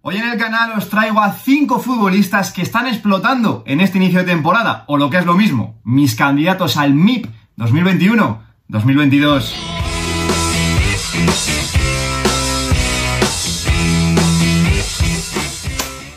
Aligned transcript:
Hoy 0.00 0.16
en 0.16 0.28
el 0.28 0.38
canal 0.38 0.70
os 0.76 0.88
traigo 0.88 1.20
a 1.20 1.32
5 1.32 1.80
futbolistas 1.80 2.52
que 2.52 2.62
están 2.62 2.86
explotando 2.86 3.64
en 3.66 3.80
este 3.80 3.98
inicio 3.98 4.20
de 4.20 4.26
temporada, 4.26 4.84
o 4.86 4.96
lo 4.96 5.10
que 5.10 5.18
es 5.18 5.26
lo 5.26 5.34
mismo, 5.34 5.80
mis 5.82 6.14
candidatos 6.14 6.76
al 6.76 6.94
MIP 6.94 7.26
2021-2022. 7.56 9.54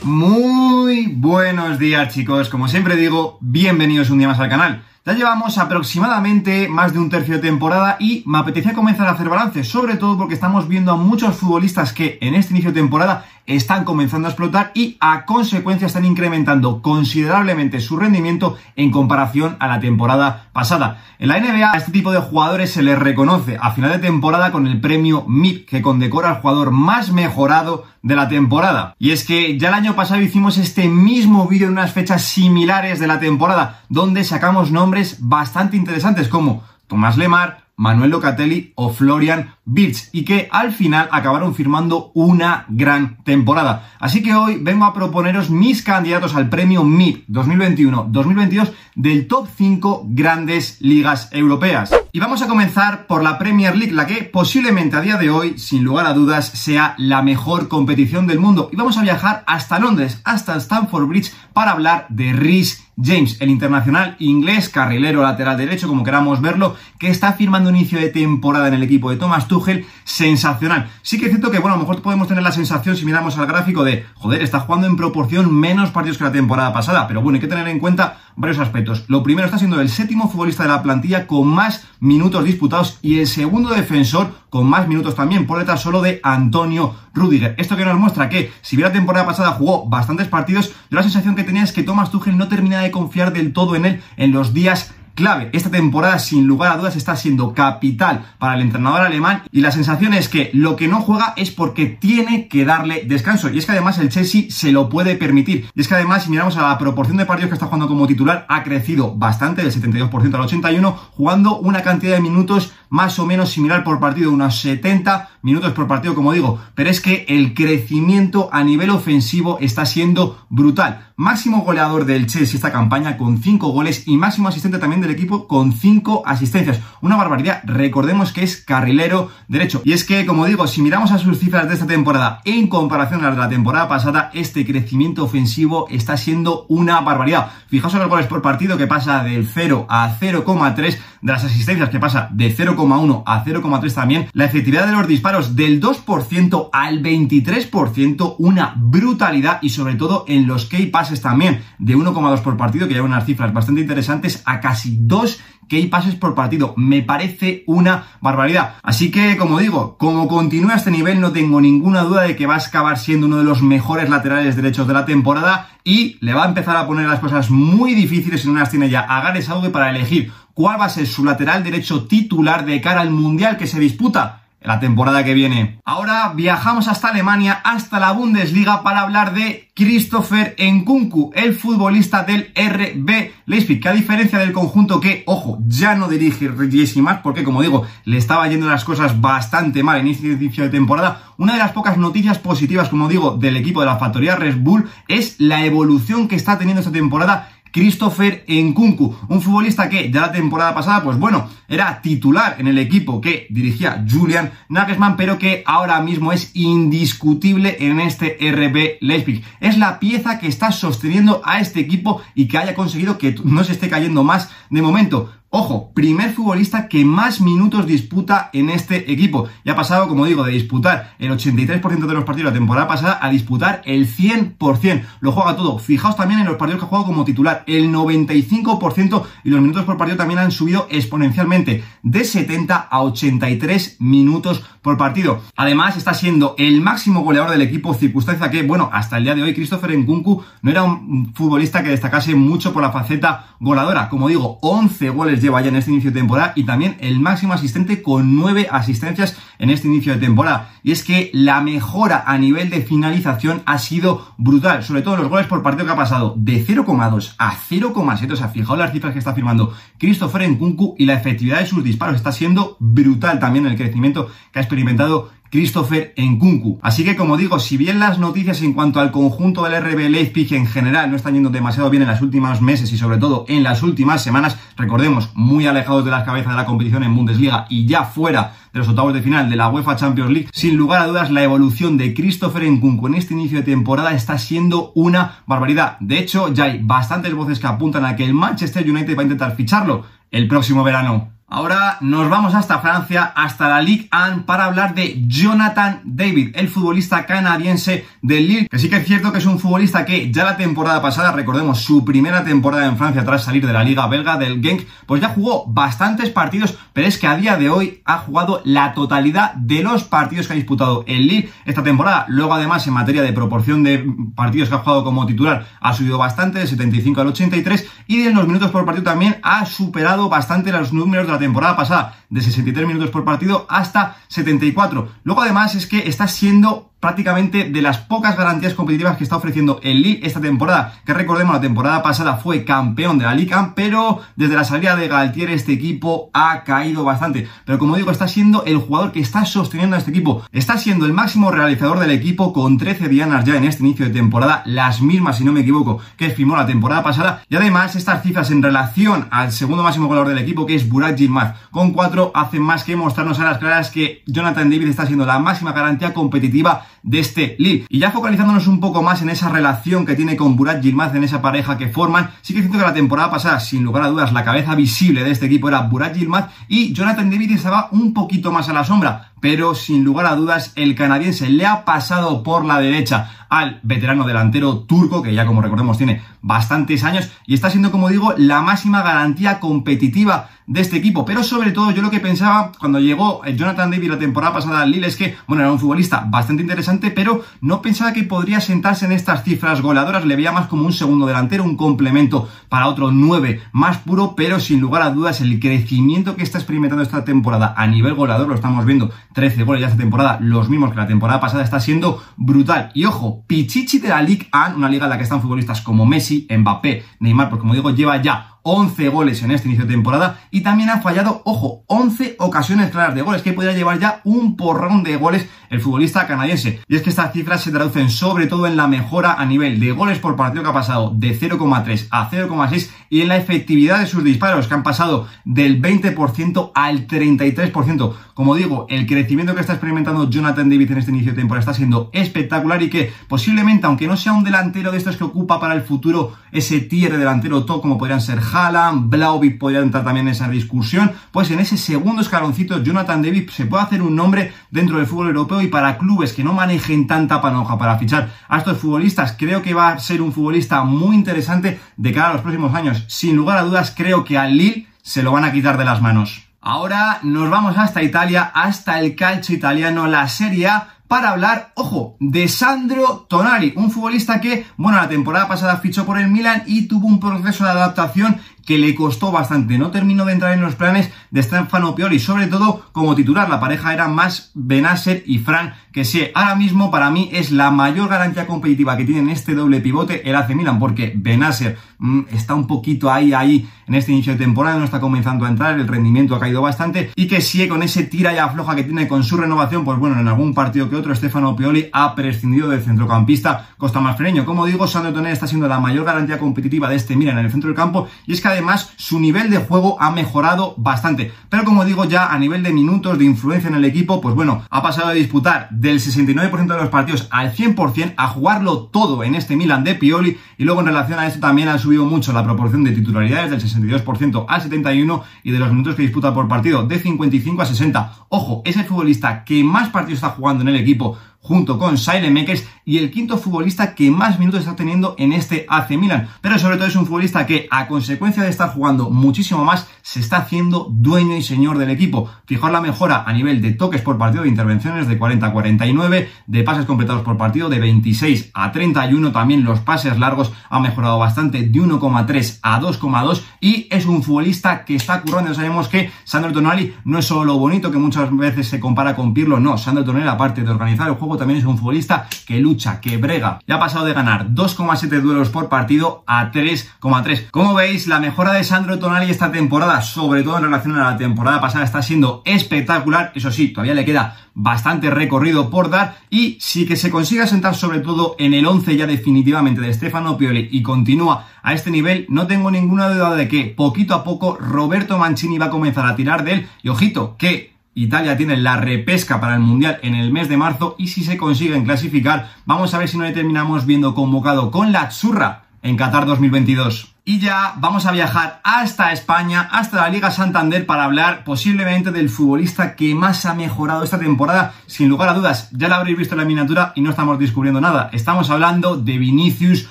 Muy 0.04 1.07
buenos 1.07 1.79
días 1.79 2.13
chicos, 2.13 2.50
como 2.50 2.68
siempre 2.68 2.95
digo, 2.95 3.39
bienvenidos 3.41 4.11
un 4.11 4.20
día 4.20 4.27
más 4.27 4.39
al 4.39 4.50
canal. 4.50 4.84
Ya 5.04 5.13
llevamos 5.13 5.57
aproximadamente 5.57 6.68
más 6.70 6.93
de 6.93 6.99
un 6.99 7.09
tercio 7.09 7.33
de 7.33 7.41
temporada 7.41 7.97
y 8.00 8.21
me 8.27 8.38
apetecía 8.38 8.73
comenzar 8.73 9.07
a 9.07 9.13
hacer 9.13 9.29
balance, 9.29 9.63
sobre 9.63 9.95
todo 9.95 10.15
porque 10.15 10.36
estamos 10.36 10.68
viendo 10.68 10.91
a 10.91 10.95
muchos 10.95 11.38
futbolistas 11.38 11.91
que 11.91 12.20
en 12.21 12.36
este 12.36 12.54
inicio 12.54 12.70
de 12.70 12.81
temporada 12.81 13.25
están 13.47 13.83
comenzando 13.83 14.27
a 14.27 14.32
explotar 14.32 14.71
y 14.75 14.97
a 15.00 15.25
consecuencia 15.25 15.87
están 15.87 16.05
incrementando 16.05 16.83
considerablemente 16.83 17.79
su 17.79 17.97
rendimiento 17.97 18.57
en 18.75 18.91
comparación 18.91 19.57
a 19.60 19.68
la 19.68 19.79
temporada 19.79 20.50
pasada. 20.54 21.04
En 21.18 21.29
la 21.29 21.39
NBA 21.39 21.71
a 21.71 21.77
este 21.77 21.91
tipo 21.91 22.11
de 22.11 22.19
jugadores 22.19 22.71
se 22.71 22.83
les 22.83 22.97
reconoce 22.97 23.57
a 23.60 23.71
final 23.71 23.91
de 23.91 23.99
temporada 23.99 24.52
con 24.52 24.68
el 24.68 24.79
premio 24.79 25.25
MIP 25.27 25.68
que 25.68 25.82
condecora 25.82 26.29
al 26.29 26.41
jugador 26.41 26.69
más 26.69 27.11
mejorado 27.11 27.86
de 28.04 28.15
la 28.15 28.27
temporada. 28.27 28.96
Y 28.97 29.11
es 29.11 29.25
que 29.25 29.57
ya 29.57 29.69
el 29.69 29.75
año 29.75 29.96
pasado 29.96 30.21
hicimos 30.21 30.57
este 30.57 30.88
mismo 30.88 31.47
vídeo 31.47 31.68
en 31.68 31.74
unas 31.74 31.91
fechas 31.91 32.23
similares 32.23 32.99
de 32.99 33.08
la 33.08 33.19
temporada 33.19 33.81
donde 33.89 34.23
sacamos 34.23 34.72
nombres 34.72 34.91
bastante 35.19 35.77
interesantes 35.77 36.27
como 36.27 36.63
Tomás 36.88 37.17
Lemar, 37.17 37.61
Manuel 37.81 38.11
Locatelli 38.11 38.73
o 38.75 38.91
Florian 38.91 39.55
Birch 39.66 40.09
y 40.11 40.23
que 40.23 40.47
al 40.52 40.72
final 40.72 41.09
acabaron 41.11 41.55
firmando 41.55 42.11
una 42.13 42.66
gran 42.69 43.23
temporada. 43.23 43.89
Así 43.99 44.22
que 44.22 44.35
hoy 44.35 44.59
vengo 44.61 44.85
a 44.85 44.94
proponeros 44.94 45.49
mis 45.49 45.81
candidatos 45.81 46.35
al 46.35 46.47
premio 46.47 46.83
MIP 46.83 47.27
2021-2022 47.27 48.71
del 48.93 49.27
top 49.27 49.47
5 49.55 50.03
grandes 50.09 50.79
ligas 50.79 51.29
europeas. 51.31 51.91
Y 52.13 52.19
vamos 52.19 52.41
a 52.41 52.47
comenzar 52.47 53.07
por 53.07 53.23
la 53.23 53.37
Premier 53.37 53.77
League, 53.77 53.93
la 53.93 54.05
que 54.05 54.23
posiblemente 54.23 54.97
a 54.97 55.01
día 55.01 55.15
de 55.15 55.29
hoy, 55.29 55.57
sin 55.57 55.85
lugar 55.85 56.05
a 56.05 56.13
dudas, 56.13 56.45
sea 56.45 56.93
la 56.97 57.21
mejor 57.21 57.69
competición 57.69 58.27
del 58.27 58.37
mundo. 58.37 58.69
Y 58.73 58.75
vamos 58.75 58.97
a 58.97 59.01
viajar 59.01 59.45
hasta 59.47 59.79
Londres, 59.79 60.19
hasta 60.25 60.57
Stamford 60.57 61.07
Bridge, 61.07 61.31
para 61.53 61.71
hablar 61.71 62.07
de 62.09 62.33
Rhys 62.33 62.83
James, 63.03 63.37
el 63.39 63.49
internacional 63.49 64.15
inglés, 64.19 64.69
carrilero 64.69 65.21
lateral 65.21 65.57
derecho, 65.57 65.87
como 65.87 66.03
queramos 66.03 66.41
verlo, 66.41 66.75
que 66.99 67.09
está 67.09 67.33
firmando 67.33 67.69
un 67.69 67.77
inicio 67.77 67.99
de 67.99 68.09
temporada 68.09 68.67
en 68.67 68.75
el 68.75 68.83
equipo 68.83 69.09
de 69.09 69.17
Thomas 69.17 69.47
Tuchel 69.47 69.85
sensacional. 70.03 70.89
Sí 71.01 71.17
que 71.17 71.25
es 71.25 71.31
cierto 71.31 71.49
que, 71.49 71.59
bueno, 71.59 71.75
a 71.75 71.77
lo 71.77 71.83
mejor 71.83 72.01
podemos 72.01 72.27
tener 72.27 72.43
la 72.43 72.51
sensación, 72.51 72.95
si 72.95 73.05
miramos 73.05 73.37
al 73.37 73.47
gráfico, 73.47 73.83
de, 73.83 74.05
joder, 74.15 74.41
está 74.41 74.59
jugando 74.59 74.87
en 74.87 74.97
proporción 74.97 75.53
menos 75.53 75.91
partidos 75.91 76.17
que 76.17 76.25
la 76.25 76.31
temporada 76.31 76.73
pasada, 76.73 77.07
pero 77.07 77.21
bueno, 77.21 77.37
hay 77.37 77.41
que 77.41 77.47
tener 77.47 77.67
en 77.67 77.79
cuenta 77.79 78.19
varios 78.35 78.59
aspectos. 78.59 79.05
Lo 79.07 79.23
primero 79.23 79.45
está 79.45 79.57
siendo 79.57 79.79
el 79.81 79.89
séptimo 79.89 80.29
futbolista 80.29 80.63
de 80.63 80.69
la 80.69 80.83
plantilla 80.83 81.27
con 81.27 81.47
más 81.47 81.87
minutos 82.02 82.44
disputados 82.44 82.99
y 83.02 83.19
el 83.19 83.27
segundo 83.27 83.69
defensor 83.69 84.33
con 84.49 84.67
más 84.67 84.88
minutos 84.88 85.16
también, 85.16 85.47
por 85.47 85.59
detrás 85.59 85.81
solo 85.81 86.02
de 86.02 86.19
Antonio 86.23 86.95
Rudiger. 87.13 87.55
Esto 87.57 87.77
que 87.77 87.85
nos 87.85 87.97
muestra 87.97 88.27
que, 88.27 88.52
si 88.61 88.75
bien 88.75 88.89
la 88.89 88.94
temporada 88.94 89.25
pasada 89.25 89.52
jugó 89.52 89.88
bastantes 89.88 90.27
partidos, 90.27 90.69
yo 90.89 90.97
la 90.97 91.03
sensación 91.03 91.35
que 91.35 91.45
tenía 91.45 91.63
es 91.63 91.72
que 91.72 91.83
Thomas 91.83 92.11
Tuchel 92.11 92.38
no 92.38 92.49
termina 92.49 92.81
de 92.81 92.91
confiar 92.91 93.31
del 93.31 93.53
todo 93.53 93.75
en 93.75 93.85
él 93.85 94.02
en 94.17 94.33
los 94.33 94.53
días 94.53 94.94
clave. 95.15 95.49
Esta 95.53 95.69
temporada, 95.69 96.19
sin 96.19 96.45
lugar 96.45 96.71
a 96.71 96.77
dudas, 96.77 96.95
está 96.95 97.15
siendo 97.15 97.53
capital 97.53 98.25
para 98.37 98.55
el 98.55 98.61
entrenador 98.61 99.01
alemán 99.01 99.43
y 99.51 99.61
la 99.61 99.71
sensación 99.71 100.13
es 100.13 100.29
que 100.29 100.49
lo 100.53 100.75
que 100.75 100.87
no 100.87 101.01
juega 101.01 101.33
es 101.35 101.51
porque 101.51 101.85
tiene 101.85 102.47
que 102.47 102.65
darle 102.65 103.03
descanso. 103.05 103.49
Y 103.49 103.57
es 103.57 103.65
que 103.65 103.73
además 103.73 103.97
el 103.99 104.09
Chelsea 104.09 104.45
se 104.49 104.71
lo 104.71 104.89
puede 104.89 105.15
permitir. 105.15 105.67
Y 105.75 105.81
es 105.81 105.87
que 105.87 105.95
además, 105.95 106.23
si 106.23 106.29
miramos 106.29 106.57
a 106.57 106.67
la 106.67 106.77
proporción 106.77 107.17
de 107.17 107.25
partidos 107.25 107.49
que 107.49 107.55
está 107.55 107.65
jugando 107.65 107.87
como 107.87 108.07
titular, 108.07 108.45
ha 108.49 108.63
crecido 108.63 109.15
bastante, 109.15 109.63
del 109.63 109.71
72% 109.71 110.33
al 110.33 110.47
81%, 110.47 110.95
jugando 111.11 111.57
una 111.57 111.81
cantidad 111.81 112.13
de 112.13 112.21
minutos 112.21 112.73
más 112.91 113.18
o 113.19 113.25
menos 113.25 113.50
similar 113.50 113.85
por 113.85 114.00
partido, 114.02 114.31
unos 114.31 114.59
70 114.59 115.29
minutos 115.44 115.72
por 115.72 115.88
partido, 115.88 116.13
como 116.13 116.34
digo. 116.34 116.59
Pero 116.75 116.90
es 116.90 117.00
que 117.00 117.25
el 117.29 117.53
crecimiento 117.53 118.50
a 118.52 118.63
nivel 118.66 118.90
ofensivo 118.90 119.57
está 119.62 119.85
siendo 119.85 120.46
brutal. 120.50 121.07
Máximo 121.16 121.62
goleador 121.62 122.06
del 122.06 122.28
Chelsea 122.28 122.56
esta 122.56 122.72
campaña 122.72 123.16
con 123.16 123.38
5 123.41 123.69
goles 123.69 124.07
y 124.07 124.18
máximo 124.18 124.50
asistente 124.50 124.78
también 124.78 125.01
del 125.01 125.12
equipo 125.12 125.47
con 125.47 125.72
5 125.72 126.24
asistencias. 126.25 126.81
Una 127.00 127.16
barbaridad. 127.16 127.62
Recordemos 127.63 128.34
que 128.34 128.44
es 128.44 128.57
carrilero 128.57 129.30
derecho. 129.47 129.81
Y 129.85 129.94
es 129.94 130.03
que, 130.03 130.25
como 130.25 130.46
digo, 130.46 130.68
si 130.68 130.81
miramos 130.81 131.12
a 131.12 131.18
sus 131.18 131.40
cifras 131.40 131.69
de 131.69 131.75
esta 131.75 131.88
temporada 131.88 132.41
en 132.44 132.68
comparación 132.68 133.22
a 133.22 133.28
las 133.28 133.35
de 133.35 133.41
la 133.41 133.50
temporada 133.50 133.88
pasada, 133.88 134.31
este 134.34 134.66
crecimiento 134.66 135.24
ofensivo 135.24 135.88
está 135.90 136.18
siendo 136.18 136.66
una 136.68 137.00
barbaridad. 137.00 137.51
Fijaos 137.68 137.94
en 137.94 138.01
los 138.01 138.09
goles 138.09 138.28
por 138.28 138.41
partido 138.41 138.78
que 138.78 138.88
pasa 138.88 139.24
del 139.24 139.47
0 139.47 139.85
a 139.88 140.13
0,3, 140.19 140.97
de 141.22 141.31
las 141.31 141.44
asistencias 141.44 141.90
que 141.90 142.00
pasa 142.00 142.30
de 142.31 142.53
0,1 142.81 143.24
a 143.25 143.44
0,3 143.44 143.94
también. 143.94 144.28
La 144.34 144.46
efectividad 144.46 144.86
de 144.86 144.94
los 144.94 145.08
disparos 145.08 145.56
del 145.56 145.81
2% 145.81 146.69
al 146.72 147.02
23%, 147.02 148.36
una 148.40 148.74
brutalidad 148.78 149.59
y 149.62 149.69
sobre 149.69 149.96
todo 149.96 150.25
en 150.28 150.47
los 150.47 150.66
key 150.66 150.88
pases 150.88 151.22
también 151.22 151.62
de 151.80 151.96
1,2 151.96 152.42
por 152.42 152.58
partido, 152.58 152.88
que 152.88 152.94
lleva 152.94 153.06
unas 153.06 153.25
cifras 153.25 153.53
bastante 153.53 153.81
interesantes, 153.81 154.42
a 154.46 154.59
casi 154.59 154.97
dos 155.00 155.40
key 155.68 155.88
pases 155.88 156.16
por 156.16 156.36
partido. 156.36 156.74
Me 156.75 157.02
parece 157.02 157.64
una 157.66 158.03
barbaridad. 158.19 158.75
Así 158.84 159.09
que, 159.09 159.38
como 159.38 159.59
digo, 159.59 159.98
como 159.98 160.28
continúa 160.28 160.75
este 160.75 160.92
nivel, 160.92 161.22
no 161.22 161.31
tengo 161.31 161.62
ninguna 161.62 162.03
duda 162.03 162.24
de 162.24 162.36
que 162.36 162.46
va 162.46 162.56
a 162.56 162.58
acabar 162.58 162.98
siendo 162.98 163.28
uno 163.28 163.38
de 163.38 163.46
los 163.46 163.62
mejores 163.62 164.09
laterales 164.09 164.58
derechos 164.58 164.88
de 164.88 164.94
la 164.94 165.06
temporada 165.06 165.69
y 165.84 166.18
le 166.19 166.34
va 166.34 166.44
a 166.44 166.50
empezar 166.50 166.75
a 166.75 166.86
poner 166.86 167.08
las 167.08 167.19
cosas 167.19 167.50
muy 167.50 167.94
difíciles 167.94 168.44
en 168.46 168.52
una 168.52 168.66
tiene 168.66 168.90
ya 168.90 169.02
a 169.02 169.22
Gareth 169.22 169.72
para 169.72 169.90
elegir 169.90 170.31
cuál 170.61 170.79
va 170.79 170.85
a 170.85 170.89
ser 170.89 171.07
su 171.07 171.25
lateral 171.25 171.63
derecho 171.63 172.03
titular 172.03 172.66
de 172.66 172.79
cara 172.81 173.01
al 173.01 173.09
Mundial 173.09 173.57
que 173.57 173.66
se 173.66 173.79
disputa 173.79 174.44
la 174.61 174.79
temporada 174.79 175.23
que 175.23 175.33
viene. 175.33 175.79
Ahora 175.85 176.33
viajamos 176.35 176.88
hasta 176.88 177.07
Alemania, 177.07 177.61
hasta 177.63 177.99
la 177.99 178.11
Bundesliga, 178.11 178.83
para 178.83 179.01
hablar 179.01 179.33
de 179.33 179.71
Christopher 179.73 180.55
Nkunku, 180.59 181.31
el 181.33 181.55
futbolista 181.55 182.23
del 182.25 182.51
RB 182.55 183.31
Leipzig, 183.47 183.81
que 183.81 183.89
a 183.89 183.94
diferencia 183.94 184.38
del 184.38 184.51
conjunto 184.51 185.01
que, 185.01 185.23
ojo, 185.25 185.57
ya 185.66 185.95
no 185.95 186.07
dirige 186.07 186.51
Jesse 186.69 186.97
más, 186.97 187.21
porque 187.21 187.44
como 187.44 187.63
digo, 187.63 187.88
le 188.05 188.17
estaba 188.17 188.47
yendo 188.47 188.69
las 188.69 188.85
cosas 188.85 189.19
bastante 189.19 189.81
mal 189.81 190.00
en 190.00 190.09
este 190.09 190.27
inicio 190.27 190.66
de 190.66 190.69
temporada, 190.69 191.23
una 191.39 191.53
de 191.53 191.59
las 191.59 191.71
pocas 191.71 191.97
noticias 191.97 192.38
positivas, 192.38 192.89
como 192.89 193.09
digo, 193.09 193.35
del 193.35 193.57
equipo 193.57 193.79
de 193.79 193.88
la 193.88 193.97
factoría 193.97 194.35
Red 194.35 194.57
Bull 194.59 194.88
es 195.07 195.38
la 195.39 195.66
evolución 195.66 196.27
que 196.27 196.35
está 196.35 196.59
teniendo 196.59 196.81
esta 196.81 196.91
temporada 196.91 197.50
Christopher 197.71 198.45
Nkunku, 198.47 199.15
un 199.29 199.41
futbolista 199.41 199.89
que 199.89 200.11
ya 200.11 200.21
la 200.21 200.31
temporada 200.31 200.73
pasada, 200.73 201.03
pues 201.03 201.17
bueno, 201.17 201.49
era 201.67 202.01
titular 202.01 202.55
en 202.59 202.67
el 202.67 202.77
equipo 202.77 203.21
que 203.21 203.47
dirigía 203.49 204.05
Julian 204.09 204.51
Nagelsmann, 204.69 205.15
pero 205.15 205.37
que 205.37 205.63
ahora 205.65 206.01
mismo 206.01 206.31
es 206.31 206.51
indiscutible 206.53 207.77
en 207.79 207.99
este 207.99 208.37
RB 208.39 208.97
Leipzig. 209.01 209.43
Es 209.59 209.77
la 209.77 209.99
pieza 209.99 210.39
que 210.39 210.47
está 210.47 210.71
sosteniendo 210.71 211.41
a 211.45 211.59
este 211.59 211.79
equipo 211.79 212.21
y 212.35 212.47
que 212.47 212.57
haya 212.57 212.75
conseguido 212.75 213.17
que 213.17 213.35
no 213.43 213.63
se 213.63 213.73
esté 213.73 213.89
cayendo 213.89 214.23
más 214.23 214.49
de 214.69 214.81
momento. 214.81 215.31
Ojo, 215.53 215.91
primer 215.94 216.31
futbolista 216.31 216.88
que 216.88 217.03
más 217.03 217.41
minutos 217.41 217.85
disputa 217.85 218.50
en 218.53 218.69
este 218.69 219.12
equipo. 219.12 219.50
Ya 219.66 219.73
ha 219.73 219.75
pasado, 219.75 220.07
como 220.07 220.25
digo, 220.25 220.45
de 220.45 220.53
disputar 220.53 221.13
el 221.19 221.29
83% 221.29 222.06
de 222.06 222.13
los 222.13 222.23
partidos 222.23 222.53
la 222.53 222.57
temporada 222.57 222.88
pasada 222.88 223.19
a 223.22 223.29
disputar 223.29 223.81
el 223.84 224.07
100%. 224.07 225.03
Lo 225.19 225.34
juega 225.34 225.57
todo. 225.57 225.78
Fijaos 225.78 226.16
también 226.16 226.39
en 226.39 226.45
los 226.45 226.56
partidos 226.56 226.79
que 226.79 226.85
ha 226.85 226.88
jugado 226.88 227.06
como 227.06 227.25
titular. 227.25 227.66
El 227.67 227.91
95% 227.91 229.23
y 229.44 229.50
los 229.50 229.59
minutos 229.59 229.84
por 229.84 229.97
partido 229.97 230.17
también 230.17 230.39
han 230.39 230.51
subido 230.51 230.88
exponencialmente. 230.89 231.83
De 232.01 232.23
70 232.23 232.88
a 232.89 233.01
83 233.01 233.97
minutos 234.00 234.63
por 234.81 234.97
partido. 234.97 235.41
Además, 235.57 235.97
está 235.97 236.13
siendo 236.13 236.56
el 236.57 236.79
máximo 236.79 237.23
goleador 237.23 237.51
del 237.51 237.62
equipo, 237.62 237.94
circunstancia 237.94 238.50
que, 238.50 238.63
bueno, 238.63 238.89
hasta 238.94 239.18
el 239.18 239.25
día 239.25 239.36
de 239.36 239.44
hoy 239.44 239.53
Christopher 239.53 239.98
Nkunku 239.98 240.44
no 240.62 240.71
era 240.71 240.83
un 240.83 241.33
futbolista 241.36 241.83
que 241.83 241.89
destacase 241.89 242.36
mucho 242.36 242.71
por 242.71 242.81
la 242.81 242.92
faceta 242.92 243.57
goleadora. 243.59 244.07
Como 244.07 244.30
digo, 244.30 244.57
11 244.62 245.09
goles 245.09 245.40
lleva 245.41 245.61
ya 245.61 245.69
en 245.69 245.75
este 245.75 245.91
inicio 245.91 246.11
de 246.11 246.19
temporada 246.19 246.53
y 246.55 246.63
también 246.63 246.97
el 246.99 247.19
máximo 247.19 247.53
asistente 247.53 248.01
con 248.01 248.35
nueve 248.35 248.67
asistencias 248.71 249.38
en 249.59 249.69
este 249.69 249.88
inicio 249.88 250.13
de 250.13 250.19
temporada. 250.19 250.73
Y 250.83 250.91
es 250.91 251.03
que 251.03 251.29
la 251.33 251.61
mejora 251.61 252.23
a 252.25 252.38
nivel 252.38 252.69
de 252.69 252.81
finalización 252.81 253.61
ha 253.65 253.77
sido 253.77 254.33
brutal, 254.38 254.83
sobre 254.83 255.01
todo 255.01 255.17
los 255.17 255.29
goles 255.29 255.47
por 255.47 255.63
partido 255.63 255.85
que 255.85 255.91
ha 255.91 255.95
pasado 255.95 256.33
de 256.38 256.65
0,2 256.65 257.35
a 257.38 257.53
0,7. 257.53 258.31
O 258.31 258.35
sea, 258.35 258.49
fijaos 258.49 258.79
las 258.79 258.91
cifras 258.91 259.13
que 259.13 259.19
está 259.19 259.33
firmando 259.33 259.73
Christopher 259.97 260.49
Nkunku 260.49 260.95
y 260.97 261.05
la 261.05 261.13
efectividad 261.13 261.59
de 261.59 261.65
sus 261.65 261.83
disparos 261.83 262.15
está 262.15 262.31
siendo 262.31 262.77
brutal 262.79 263.39
también 263.39 263.65
el 263.65 263.75
crecimiento 263.75 264.29
que 264.51 264.59
ha 264.59 264.61
experimentado 264.61 265.29
Christopher 265.51 266.13
Nkunku. 266.18 266.80
Así 266.81 267.03
que 267.03 267.15
como 267.15 267.38
digo, 267.38 267.59
si 267.59 267.77
bien 267.77 268.00
las 268.00 268.18
noticias 268.18 268.62
en 268.62 268.74
cuanto 268.74 269.00
al 269.00 269.12
conjunto 269.12 269.63
del 269.63 269.81
RB 269.83 270.09
Leipzig 270.09 270.53
en 270.53 270.65
general 270.65 271.12
no 271.12 271.18
están 271.18 271.33
yendo 271.33 271.50
demasiado 271.50 271.89
bien 271.89 272.03
en 272.03 272.09
los 272.09 272.21
últimos 272.21 272.62
meses 272.62 272.92
y 272.94 272.98
sobre 272.98 273.18
todo 273.18 273.45
en 273.48 273.62
las 273.62 273.83
últimas 273.83 274.24
semanas, 274.24 274.57
recordemos, 274.77 275.30
muy 275.36 275.68
alejados 275.68 276.06
de 276.06 276.12
las 276.12 276.24
cabezas 276.24 276.53
de 276.53 276.57
la 276.57 276.65
competición 276.65 277.03
en 277.03 277.15
Bundesliga 277.15 277.65
y 277.69 277.86
ya 277.86 278.06
fuera 278.06 278.53
de 278.71 278.80
los 278.80 278.88
octavos 278.88 279.13
de 279.13 279.21
final 279.21 279.50
de 279.50 279.57
la 279.57 279.69
UEFA 279.69 279.98
Champions 279.98 280.31
League, 280.31 280.50
sin 280.53 280.77
lugar 280.77 281.01
a 281.01 281.07
dudas 281.07 281.31
la 281.31 281.44
evolución 281.44 281.98
de 281.98 282.13
Christopher 282.13 282.63
Nkunku 282.63 283.07
en 283.07 283.15
este 283.15 283.33
inicio 283.33 283.57
de 283.57 283.65
temporada 283.65 284.13
está 284.13 284.38
siendo 284.38 284.94
una 284.95 285.44
barbaridad. 285.45 285.98
De 286.00 286.19
hecho, 286.19 286.53
ya 286.53 286.65
hay 286.65 286.80
bastantes 286.81 287.33
voces 287.33 287.59
que 287.59 287.68
apuntan 287.68 288.06
a 288.06 288.15
que 288.15 288.24
el 288.24 288.33
Manchester 288.33 288.89
United 288.89 289.18
va 289.18 289.21
a 289.21 289.24
intentar 289.24 289.56
ficharlo 289.56 290.06
el 290.31 290.48
próximo 290.48 290.83
verano. 290.83 291.33
Ahora 291.53 291.98
nos 292.00 292.30
vamos 292.30 292.56
hasta 292.56 292.80
Francia, 292.80 293.33
hasta 293.36 293.68
la 293.68 293.81
Ligue 293.81 294.09
1, 294.13 294.45
para 294.45 294.63
hablar 294.63 294.95
de 294.95 295.21
Jonathan 295.27 296.00
David, 296.06 296.51
el 296.56 296.69
futbolista 296.69 297.25
canadiense 297.25 298.06
del 298.21 298.48
Lille, 298.48 298.68
que 298.69 298.80
sí 298.80 298.89
que 298.89 298.95
es 298.95 299.06
cierto 299.06 299.33
que 299.33 299.39
es 299.39 299.45
un 299.45 299.59
futbolista 299.59 300.06
que 300.06 300.31
ya 300.31 300.45
la 300.45 300.56
temporada 300.56 301.01
pasada, 301.01 301.33
recordemos 301.33 301.81
su 301.81 302.06
primera 302.06 302.45
temporada 302.45 302.86
en 302.86 302.95
Francia 302.95 303.25
tras 303.25 303.44
salir 303.44 303.68
de 303.68 303.74
la 303.74 303.83
Liga 303.83 304.07
belga 304.07 304.38
del 304.38 304.62
Genk, 304.62 304.83
pues 305.06 305.19
ya 305.19 305.27
jugó 305.27 305.65
bastantes 305.68 306.30
partidos, 306.30 306.77
pero 306.94 307.09
es 307.09 307.18
que 307.18 307.27
a 307.27 307.36
día 307.36 307.57
de 307.57 307.69
hoy 307.69 308.01
ha 308.06 308.19
jugado 308.19 308.62
la 308.63 308.94
totalidad 308.94 309.53
de 309.56 309.83
los 309.83 310.06
partidos 310.06 310.48
que 310.48 310.53
ha 310.53 310.56
disputado 310.56 311.03
el 311.06 311.27
Lille 311.27 311.50
esta 311.65 311.83
temporada. 311.83 312.27
Luego 312.30 312.53
además 312.53 312.88
en 312.88 312.94
materia 312.94 313.24
de 313.24 313.33
proporción 313.33 313.83
de 313.83 314.06
partidos 314.38 314.69
que 314.69 314.75
ha 314.75 314.77
jugado 314.77 315.03
como 315.03 315.25
titular 315.25 315.65
ha 315.81 315.94
subido 315.94 316.18
bastante, 316.18 316.59
de 316.59 316.68
75 316.68 317.19
al 317.19 317.27
83, 317.27 317.86
y 318.07 318.21
en 318.21 318.36
los 318.36 318.48
minutos 318.48 318.71
por 318.71 318.86
partido 318.86 319.03
también 319.03 319.36
ha 319.44 319.65
superado 319.65 320.30
bastante 320.30 320.71
los 320.71 320.94
números 320.94 321.27
de 321.27 321.33
la 321.33 321.40
temporada 321.41 321.75
pasada, 321.75 322.13
de 322.31 322.42
63 322.42 322.88
minutos 322.88 323.12
por 323.12 323.24
partido 323.24 323.68
hasta 323.69 324.18
74. 324.30 325.10
Luego 325.24 325.42
además 325.44 325.75
es 325.75 325.86
que 325.86 326.07
está 326.07 326.28
siendo 326.28 326.92
prácticamente 327.01 327.66
de 327.66 327.81
las 327.81 327.98
pocas 327.98 328.38
garantías 328.38 328.75
competitivas 328.75 329.18
que 329.18 329.24
está 329.24 329.36
ofreciendo 329.36 329.80
el 329.83 330.04
Lille 330.04 330.25
esta 330.25 330.39
temporada, 330.39 331.01
que 331.04 331.13
recordemos 331.13 331.56
la 331.56 331.62
temporada 331.62 332.04
pasada 332.04 332.38
fue 332.38 332.63
campeón 332.63 333.18
de 333.18 333.25
la 333.25 333.33
Liga, 333.33 333.74
pero 333.75 334.22
desde 334.36 334.56
la 334.56 334.63
salida 334.63 334.95
de 334.95 335.07
Galtier 335.07 335.50
este 335.50 335.74
equipo 335.74 336.30
ha 336.31 336.63
caído 336.63 337.04
bastante. 337.04 337.48
Pero 337.66 337.80
como 337.80 337.98
digo, 337.98 338.12
está 338.12 338.28
siendo 338.28 338.63
el 338.66 338.77
jugador 338.77 339.12
que 339.12 339.19
está 339.19 339.45
sosteniendo 339.45 339.95
a 339.95 340.00
este 340.00 340.12
equipo, 340.12 340.44
está 340.51 340.77
siendo 340.77 341.07
el 341.07 341.13
máximo 341.13 341.50
realizador 341.50 342.00
del 342.00 342.12
equipo 342.12 342.54
con 342.54 342.77
13 342.77 343.10
dianas 343.10 343.45
ya 343.45 343.56
en 343.56 343.63
este 343.63 343.84
inicio 343.84 344.06
de 344.06 344.13
temporada, 344.13 344.62
las 344.66 345.01
mismas 345.01 345.38
si 345.38 345.44
no 345.44 345.51
me 345.51 345.62
equivoco 345.62 346.00
que 346.18 346.30
firmó 346.30 346.56
la 346.56 346.68
temporada 346.68 347.01
pasada, 347.01 347.44
y 347.50 347.56
además 347.56 347.95
estas 347.95 348.22
cifras 348.22 348.51
en 348.51 348.62
relación 348.62 349.27
al 349.31 349.51
segundo 349.51 349.81
máximo 349.81 350.06
goleador 350.06 350.30
del 350.30 350.44
equipo 350.44 350.68
que 350.68 350.75
es 350.75 350.88
Burak 350.88 351.16
Yilmaz, 351.16 351.56
con 351.72 351.94
4 351.94 352.20
hacen 352.35 352.62
más 352.62 352.83
que 352.83 352.95
mostrarnos 352.95 353.39
a 353.39 353.45
las 353.45 353.57
claras 353.57 353.89
que 353.89 354.21
Jonathan 354.27 354.69
David 354.69 354.89
está 354.89 355.06
siendo 355.06 355.25
la 355.25 355.39
máxima 355.39 355.71
garantía 355.71 356.13
competitiva 356.13 356.85
de 357.03 357.19
este 357.19 357.56
Lille. 357.57 357.85
Y 357.89 358.00
ya 358.00 358.12
focalizándonos 358.12 358.68
un 358.68 358.79
poco 358.79 359.01
más 359.01 359.21
en 359.21 359.29
esa 359.29 359.50
relación 359.50 360.06
que 360.06 360.15
tiene 360.15 360.38
con 360.38 360.56
Burak 360.56 360.81
Yilmaz, 360.81 361.15
en 361.15 361.23
esa 361.23 361.41
pareja 361.41 361.77
que 361.77 361.89
forman, 361.89 362.29
sí 362.41 362.53
que 362.53 362.59
siento 362.59 362.77
que 362.77 362.85
la 362.85 362.94
temporada 362.94 363.31
pasada, 363.31 363.59
sin 363.59 363.83
lugar 363.83 364.03
a 364.03 364.09
dudas, 364.09 364.33
la 364.33 364.44
cabeza 364.44 364.75
visible 364.75 365.23
de 365.23 365.31
este 365.31 365.47
equipo 365.47 365.69
era 365.69 365.81
Burak 365.81 366.13
Yilmaz 366.13 366.51
y 366.68 366.94
Jonathan 366.94 367.29
David 367.29 367.53
estaba 367.53 367.89
un 367.91 368.13
poquito 368.13 368.51
más 368.51 368.69
a 368.69 368.74
la 368.74 368.83
sombra, 368.83 369.31
pero 369.41 369.75
sin 369.75 370.05
lugar 370.05 370.27
a 370.27 370.35
dudas 370.35 370.71
el 370.75 370.95
canadiense 370.95 371.49
le 371.49 371.65
ha 371.65 371.83
pasado 371.83 372.43
por 372.43 372.63
la 372.63 372.79
derecha 372.79 373.41
al 373.51 373.81
veterano 373.83 374.23
delantero 374.25 374.77
turco, 374.77 375.21
que 375.21 375.33
ya 375.33 375.45
como 375.45 375.61
recordemos 375.61 375.97
tiene 375.97 376.21
bastantes 376.41 377.03
años 377.03 377.29
y 377.45 377.53
está 377.53 377.69
siendo, 377.69 377.91
como 377.91 378.07
digo, 378.07 378.33
la 378.38 378.61
máxima 378.61 379.01
garantía 379.01 379.59
competitiva 379.59 380.47
de 380.67 380.79
este 380.79 380.95
equipo. 380.95 381.25
Pero 381.25 381.43
sobre 381.43 381.71
todo 381.71 381.91
yo 381.91 382.01
lo 382.01 382.09
que 382.09 382.21
pensaba 382.21 382.71
cuando 382.79 382.99
llegó 382.99 383.43
Jonathan 383.45 383.91
David 383.91 384.11
la 384.11 384.19
temporada 384.19 384.53
pasada 384.53 384.81
al 384.81 384.91
Lille 384.91 385.07
es 385.07 385.17
que, 385.17 385.35
bueno, 385.47 385.63
era 385.63 385.71
un 385.71 385.79
futbolista 385.79 386.25
bastante 386.29 386.61
interesante, 386.61 387.11
pero 387.11 387.43
no 387.59 387.81
pensaba 387.81 388.13
que 388.13 388.23
podría 388.23 388.61
sentarse 388.61 389.05
en 389.05 389.11
estas 389.11 389.43
cifras 389.43 389.81
goleadoras, 389.81 390.25
le 390.25 390.38
veía 390.38 390.53
más 390.53 390.67
como 390.67 390.85
un 390.85 390.93
segundo 390.93 391.25
delantero, 391.25 391.65
un 391.65 391.75
complemento 391.75 392.47
para 392.69 392.88
otro 392.88 393.11
9 393.11 393.61
más 393.73 393.97
puro, 393.97 394.33
pero 394.33 394.61
sin 394.61 394.79
lugar 394.79 395.01
a 395.01 395.11
dudas 395.11 395.41
el 395.41 395.59
crecimiento 395.59 396.38
que 396.38 396.43
está 396.43 396.57
experimentando 396.57 397.03
esta 397.03 397.25
temporada 397.25 397.73
a 397.75 397.85
nivel 397.88 398.13
goleador, 398.13 398.47
lo 398.47 398.55
estamos 398.55 398.85
viendo, 398.85 399.11
13 399.33 399.63
goles 399.63 399.81
ya 399.81 399.88
esta 399.88 400.00
temporada, 400.00 400.38
los 400.42 400.69
mismos 400.69 400.92
que 400.92 400.98
la 400.98 401.07
temporada 401.07 401.39
pasada, 401.39 401.63
está 401.63 401.80
siendo 401.80 402.22
brutal. 402.38 402.92
Y 402.94 403.06
ojo, 403.06 403.44
Pichichi 403.48 404.00
de 404.00 404.10
la 404.10 404.22
Ligue 404.22 404.48
1, 404.54 404.78
una 404.78 404.89
liga 404.89 405.06
en 405.06 405.12
la 405.12 405.18
que 405.18 405.24
están 405.24 405.42
futbolistas 405.42 405.81
como 405.81 406.06
Messi, 406.06 406.48
Mbappé, 406.50 407.04
Neymar, 407.19 407.50
porque 407.50 407.62
como 407.62 407.74
digo, 407.74 407.92
lleva 407.92 408.22
ya 408.22 408.60
11 408.63 409.10
goles 409.10 409.42
en 409.44 409.52
este 409.52 409.68
inicio 409.68 409.86
de 409.86 409.94
temporada 409.94 410.42
y 410.52 410.62
también 410.62 410.90
ha 410.90 411.02
fallado, 411.02 411.42
ojo, 411.46 411.84
11 411.88 412.36
ocasiones 412.40 412.92
claras 412.92 413.16
de 413.16 413.22
goles, 413.22 413.42
que 413.42 413.54
podría 413.54 413.74
llevar 413.74 414.00
ya 414.00 414.22
un 414.24 414.56
porrón 414.56 415.04
de 415.04 415.16
goles 415.16 415.48
el 415.69 415.80
futbolista 415.80 416.28
canadiense. 416.28 416.81
Y 416.88 416.96
es 416.96 417.02
que 417.02 417.10
estas 417.10 417.31
cifras 417.31 417.63
se 417.63 417.72
traducen 417.72 418.10
sobre 418.10 418.48
todo 418.48 418.68
en 418.68 418.75
la 418.75 418.88
mejora 418.88 419.34
a 419.34 419.46
nivel 419.46 419.80
de 419.80 419.94
goles 419.94 420.19
por 420.19 420.36
partido 420.36 420.63
que 420.63 420.69
ha 420.69 420.74
pasado 420.74 421.13
de 421.16 421.40
0,3 421.40 422.08
a 422.12 422.30
0,6 422.30 422.90
y 423.10 423.22
en 423.22 423.30
la 423.30 423.38
efectividad 423.38 424.00
de 424.00 424.08
sus 424.08 424.24
disparos 424.24 424.68
que 424.68 424.74
han 424.74 424.84
pasado 424.84 425.28
del 425.46 425.81
20% 425.81 426.72
al 426.75 427.08
33%. 427.08 428.13
Como 428.34 428.56
digo, 428.56 428.86
el 428.90 429.08
crecimiento 429.08 429.56
que 429.56 429.62
está 429.62 429.74
experimentando 429.74 430.30
Jonathan 430.30 430.69
David 430.69 430.92
en 430.92 430.98
este 430.98 431.12
inicio 431.12 431.31
de 431.31 431.38
temporada 431.40 431.62
está 431.62 431.74
siendo 431.74 432.10
espectacular 432.13 432.81
y 432.84 432.90
que 432.90 433.13
posiblemente, 433.28 433.88
aunque 433.88 434.08
no 434.08 434.18
sea 434.18 434.34
un 434.34 434.44
delantero 434.44 434.92
de 434.92 434.98
estos 434.98 435.16
que 435.16 435.24
ocupa 435.24 435.60
para 435.60 435.74
el 435.74 435.84
futuro 435.84 436.34
ese 436.52 436.81
tier 436.81 437.13
de 437.13 437.18
delantero 437.18 437.66
top 437.66 437.81
como 437.81 437.98
podrían 437.98 438.22
ser 438.22 438.42
Haaland, 438.51 439.09
Blauvik 439.09 439.57
podría 439.57 439.80
entrar 439.80 440.03
también 440.03 440.27
en 440.27 440.33
esa 440.33 440.48
discusión, 440.48 441.12
pues 441.31 441.51
en 441.51 441.59
ese 441.59 441.77
segundo 441.77 442.21
escaloncito 442.21 442.81
Jonathan 442.83 443.21
David 443.21 443.50
se 443.50 443.65
puede 443.65 443.83
hacer 443.83 444.01
un 444.01 444.15
nombre 444.15 444.53
dentro 444.69 444.98
del 444.98 445.07
fútbol 445.07 445.27
europeo 445.27 445.62
y 445.62 445.68
para 445.68 445.98
clubes 445.98 446.33
que 446.33 446.44
no 446.44 446.53
manejen 446.53 447.07
tanta 447.07 447.42
panoja 447.42 447.77
para 447.77 447.98
fichar 447.98 448.30
a 448.48 448.57
estos 448.57 448.77
futbolistas, 448.77 449.36
creo 449.38 449.62
que 449.62 449.74
va 449.74 449.89
a 449.89 450.00
ser 450.00 450.21
un 450.21 450.33
futbolista 450.33 450.83
muy 450.83 451.15
interesante 451.15 451.80
de 451.98 452.13
cara 452.13 452.30
a 452.30 452.33
los 452.33 452.42
próximos 452.42 452.74
años. 452.74 453.06
Sin 453.07 453.36
lugar 453.36 453.57
a 453.57 453.63
dudas, 453.63 453.94
creo 453.95 454.24
que 454.24 454.38
al 454.38 454.57
Lille 454.57 454.88
se 455.01 455.24
lo 455.24 455.31
van 455.31 455.45
a 455.45 455.51
quitar 455.51 455.77
de 455.77 455.86
las 455.86 456.01
manos. 456.01 456.44
Ahora 456.63 457.19
nos 457.24 457.50
vamos 457.50 457.75
hasta 457.75 458.03
Italia, 458.03 458.51
hasta 458.53 459.00
el 459.00 459.15
calcio 459.15 459.56
italiano, 459.56 460.06
la 460.06 460.27
Serie 460.27 460.68
A, 460.68 460.90
para 461.12 461.31
hablar, 461.31 461.74
ojo, 461.75 462.16
de 462.22 462.48
Sandro 462.48 463.25
Tonali, 463.30 463.74
un 463.75 463.92
futbolista 463.92 464.40
que, 464.40 464.66
bueno, 464.78 464.98
la 464.98 465.10
temporada 465.10 465.50
pasada 465.50 465.75
fichó 465.75 466.06
por 466.06 466.18
el 466.18 466.30
Milan 466.30 466.63
y 466.68 466.88
tuvo 466.88 467.06
un 467.06 467.19
proceso 467.19 467.66
de 467.66 467.72
adaptación 467.72 468.40
que 468.66 468.78
le 468.78 468.96
costó 468.96 469.31
bastante. 469.31 469.78
No 469.78 469.92
terminó 469.92 470.25
de 470.25 470.34
entrar 470.34 470.54
en 470.54 470.62
los 470.62 470.75
planes 470.75 471.12
de 471.31 471.44
Stefano 471.44 471.96
Pioli, 471.96 472.19
sobre 472.19 472.48
todo 472.48 472.86
como 472.92 473.16
titular. 473.16 473.50
La 473.50 473.60
pareja 473.60 473.94
era 473.94 474.08
más 474.08 474.52
Benacer 474.54 475.24
y 475.25 475.40
Fran, 475.40 475.74
que 475.92 476.06
sí, 476.06 476.24
ahora 476.34 476.56
mismo 476.56 476.92
para 476.92 477.10
mí 477.10 477.30
es 477.34 477.52
la 477.52 477.72
mayor 477.72 478.10
garantía 478.10 478.48
competitiva 478.48 478.96
que 478.98 479.06
tiene 479.06 479.22
en 479.22 479.30
este 479.30 479.56
doble 479.56 479.81
pivote 479.81 480.30
el 480.30 480.36
AC 480.36 480.56
Milan, 480.56 480.80
porque 480.80 481.13
Benacer 481.16 481.78
mm, 482.00 482.22
está 482.31 482.56
un 482.56 482.68
poquito 482.68 483.12
ahí, 483.12 483.34
ahí 483.34 483.68
en 483.88 483.96
este 483.96 484.13
inicio 484.13 484.34
de 484.34 484.40
temporada, 484.40 484.78
no 484.78 484.86
está 484.86 485.02
comenzando 485.02 485.46
a 485.46 485.50
entrar, 485.50 485.78
el 485.78 485.88
rendimiento 485.88 486.34
ha 486.34 486.40
caído 486.40 486.62
bastante, 486.62 487.12
y 487.16 487.28
que 487.28 487.42
sí, 487.42 487.68
con 487.68 487.84
ese 487.84 488.04
tira 488.04 488.34
y 488.34 488.38
afloja 488.38 488.74
que 488.74 488.84
tiene 488.84 489.08
con 489.08 489.24
su 489.24 489.36
renovación, 489.36 489.84
pues 489.84 490.00
bueno, 490.00 490.18
en 490.18 490.28
algún 490.28 490.54
partido 490.54 490.90
que 490.90 490.96
otro, 490.96 491.13
Stefano 491.13 491.58
Pioli 491.58 491.90
ha 491.92 492.16
prescindido 492.16 492.69
del 492.69 492.81
centrocampista 492.81 493.69
Costa 493.78 494.00
Masfereño. 494.00 494.46
Como 494.46 494.66
digo, 494.66 494.88
Sandro 494.88 495.12
Tonelli 495.12 495.34
está 495.34 495.48
siendo 495.48 495.68
la 495.68 495.80
mayor 495.80 496.06
garantía 496.06 496.39
competitiva 496.39 496.88
de 496.88 496.96
este 496.96 497.18
Milan 497.18 497.38
en 497.39 497.46
el 497.46 497.51
centro 497.51 497.68
del 497.68 497.75
campo, 497.75 498.08
y 498.25 498.32
es 498.32 498.39
que 498.39 498.48
además 498.51 498.93
su 498.98 499.20
nivel 499.20 499.50
de 499.50 499.58
juego 499.58 499.98
ha 500.00 500.12
mejorado 500.12 500.75
bastante. 500.77 501.31
Pero 501.50 501.63
como 501.63 501.86
digo 501.86 502.05
ya, 502.05 502.31
a 502.31 502.38
nivel 502.38 502.63
de 502.63 502.72
minutos, 502.72 503.17
de 503.17 503.25
influencia 503.25 503.70
en 503.70 503.75
el 503.75 503.86
equipo, 503.86 504.22
pues 504.22 504.36
bueno, 504.36 504.63
ha 504.70 504.81
pasado 504.81 505.10
de 505.10 505.15
disputar 505.15 505.70
del 505.72 506.00
69% 506.00 506.67
de 506.67 506.77
los 506.77 506.89
partidos 506.89 507.27
al 507.31 507.53
100% 507.53 508.13
a 508.17 508.27
jugarlo 508.27 508.86
todo 508.86 509.24
en 509.24 509.36
este 509.36 509.55
Milan 509.55 509.84
de 509.84 509.96
Pioli 509.96 510.38
y 510.58 510.63
luego 510.63 510.81
en 510.81 510.88
relación 510.88 511.20
a 511.20 511.27
esto 511.27 511.39
también 511.39 511.70
ha 511.70 511.77
subido 511.77 512.05
mucho 512.05 512.34
la 512.34 512.43
proporción 512.43 512.84
de 512.84 512.91
titularidades 512.91 513.51
del 513.51 513.62
62% 513.62 514.46
al 514.48 514.62
71% 514.62 515.24
y 515.43 515.51
de 515.51 515.60
los 515.60 515.72
minutos 515.72 515.96
que 515.96 516.03
disputa 516.03 516.34
por 516.34 516.48
partido 516.48 516.84
de 516.84 517.00
55 517.00 517.62
a 517.62 517.65
60. 517.65 518.13
Ojo, 518.29 518.62
es 518.65 518.77
el 518.77 518.86
futbolista 518.86 519.43
que 519.43 519.63
más 519.63 519.89
partidos 519.89 520.17
está 520.17 520.29
jugando 520.29 520.62
en 520.62 520.70
el 520.70 520.75
equipo 520.75 521.17
junto 521.51 521.77
con 521.77 521.96
Makers 521.96 522.65
y 522.86 522.98
el 522.98 523.12
quinto 523.12 523.38
futbolista 523.38 523.93
que 523.93 524.10
más 524.10 524.39
minutos 524.39 524.62
está 524.62 524.77
teniendo 524.77 525.15
en 525.17 525.34
este 525.34 525.65
AC 525.67 525.91
Milan. 525.91 526.29
Pero 526.39 526.58
sobre 526.58 526.77
todo 526.77 526.88
es 526.88 526.96
un 526.96 527.05
futbolista 527.05 527.46
que 527.46 527.67
a 527.70 527.88
consecuencia 527.88 528.43
de 528.43 528.50
estar 528.50 528.74
jugando 528.74 529.10
muchísimo 529.10 529.65
más 529.65 529.86
se 530.01 530.22
está 530.22 530.38
haciendo 530.38 530.88
dueño 530.89 531.36
y 531.36 531.43
señor 531.43 531.77
del 531.77 531.89
equipo. 531.89 532.29
Fijar 532.46 532.72
la 532.72 532.79
mejora 532.79 533.25
a 533.27 533.34
nivel 533.34 533.62
de 533.62 533.74
toques 533.74 534.01
por 534.01 534.17
partido 534.17 534.43
de 534.43 534.50
intervenciones 534.50 535.10
de 535.10 535.17
40 535.17 535.46
a 535.46 535.51
49, 535.51 536.29
de 536.48 536.63
pases 536.63 536.86
completados 536.86 537.22
por 537.24 537.38
partido 537.38 537.67
de 537.67 537.79
26 537.79 538.51
a 538.53 538.72
31, 538.72 539.34
también 539.34 539.65
los 539.65 539.81
pases 539.81 540.17
largos 540.17 540.53
han 540.70 540.84
mejorado 540.84 541.20
bastante 541.20 541.63
de 541.63 541.79
1,3 541.79 542.60
a 542.62 542.79
2,2 542.79 543.41
y 543.60 543.88
es 543.91 544.05
un 544.05 544.24
futbolista 544.24 544.86
que 544.86 544.96
está 544.96 545.22
currando. 545.22 545.53
Sabemos 545.53 545.89
que 545.89 546.12
Sandro 546.24 546.53
Tonali 546.53 546.96
no 547.03 547.20
es 547.20 547.25
solo 547.25 547.43
lo 547.43 547.58
bonito 547.58 547.91
que 547.91 547.98
muchas 547.98 548.34
veces 548.36 548.70
se 548.70 548.79
compara 548.79 549.17
con 549.17 549.34
Pirlo, 549.34 549.60
no, 549.60 549.77
Sandro 549.77 550.05
Tonali 550.05 550.27
aparte 550.27 550.63
de 550.63 550.72
organizar 550.72 551.10
el 551.10 551.15
juego, 551.15 551.40
también 551.41 551.60
es 551.60 551.65
un 551.65 551.77
futbolista 551.77 552.27
que 552.45 552.60
lucha, 552.60 553.01
que 553.01 553.17
brega. 553.17 553.60
Ya 553.67 553.75
ha 553.75 553.79
pasado 553.79 554.05
de 554.05 554.13
ganar 554.13 554.50
2,7 554.50 555.21
duelos 555.21 555.50
por 555.50 555.69
partido 555.69 556.24
a 556.27 556.51
3,3. 556.51 557.50
Como 557.50 557.74
veis, 557.74 558.07
la 558.07 558.19
mejora 558.19 558.53
de 558.53 558.63
Sandro 558.63 559.00
Tonali 559.00 559.31
esta 559.31 559.51
temporada, 559.51 560.01
sobre 560.03 560.43
todo 560.43 560.57
en 560.57 560.65
relación 560.65 560.95
a 561.00 561.12
la 561.12 561.17
temporada 561.17 561.60
pasada, 561.60 561.83
está 561.83 562.03
siendo 562.03 562.43
espectacular. 562.45 563.31
Eso 563.33 563.51
sí, 563.51 563.69
todavía 563.69 563.95
le 563.95 564.05
queda 564.05 564.38
bastante 564.53 565.10
recorrido 565.10 565.69
por 565.69 565.89
dar 565.89 566.17
y 566.29 566.57
si 566.60 566.86
que 566.86 566.95
se 566.95 567.10
consiga 567.10 567.48
sentar 567.48 567.74
sobre 567.75 568.01
todo 568.01 568.36
en 568.38 568.53
el 568.53 568.67
11 568.67 568.98
ya 568.98 569.07
definitivamente 569.07 569.81
de 569.81 569.93
Stefano 569.93 570.38
Pioli 570.38 570.69
y 570.71 570.83
continúa 570.83 571.48
a 571.63 571.74
este 571.74 571.89
nivel, 571.89 572.25
no 572.29 572.48
tengo 572.48 572.69
ninguna 572.69 573.10
duda 573.10 573.36
de 573.36 573.48
que 573.48 573.65
poquito 573.65 574.13
a 574.13 574.24
poco 574.24 574.57
Roberto 574.57 575.17
Mancini 575.17 575.57
va 575.57 575.67
a 575.67 575.71
comenzar 575.71 576.05
a 576.05 576.15
tirar 576.15 576.43
de 576.43 576.53
él 576.53 576.67
y 576.83 576.89
ojito 576.89 577.36
que 577.38 577.71
Italia 577.93 578.38
tiene 578.38 578.55
la 578.55 578.77
repesca 578.77 579.41
para 579.41 579.55
el 579.55 579.60
Mundial 579.60 580.00
en 580.01 580.15
el 580.15 580.31
mes 580.31 580.48
de 580.48 580.55
marzo 580.55 580.95
y 580.98 581.07
si 581.07 581.24
se 581.24 581.38
consiguen 581.38 581.83
clasificar, 581.83 582.50
vamos 582.65 582.93
a 582.93 582.98
ver 582.98 583.10
si 583.10 583.17
no 583.17 583.25
le 583.25 583.33
terminamos 583.33 583.86
viendo 583.86 584.15
convocado 584.15 584.71
con 584.71 584.93
la 584.93 585.10
churra 585.10 585.63
en 585.81 585.98
Qatar 585.98 586.25
2022. 586.25 587.13
Y 587.24 587.38
ya 587.38 587.75
vamos 587.78 588.08
a 588.08 588.12
viajar 588.12 588.62
hasta 588.63 589.13
España, 589.13 589.70
hasta 589.72 589.98
la 589.98 590.10
Liga 590.10 590.32
Santander, 590.32 590.88
para 590.88 591.04
hablar 591.04 591.44
posiblemente 591.44 592.10
del 592.12 592.30
futbolista 592.30 592.96
que 592.96 593.13
más 593.13 593.46
ha 593.46 593.54
mejorado 593.54 594.04
esta 594.04 594.18
temporada. 594.18 594.74
Sin 594.88 595.08
lugar 595.08 595.30
a 595.30 595.36
dudas, 595.36 595.70
ya 595.72 595.88
lo 595.88 595.96
habréis 595.96 596.18
visto 596.18 596.34
en 596.34 596.40
la 596.40 596.46
miniatura 596.46 596.94
y 596.96 597.01
no 597.01 597.12
estamos 597.12 597.38
descubriendo 597.38 597.80
nada. 597.80 598.10
Estamos 598.12 598.50
hablando 598.50 598.98
de 598.98 599.20
Vinicius 599.20 599.88